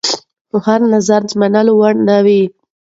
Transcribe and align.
خو 0.49 0.57
هر 0.67 0.79
نظر 0.93 1.19
د 1.29 1.31
منلو 1.39 1.73
وړ 1.79 1.95
نه 2.07 2.17
وي. 2.25 2.43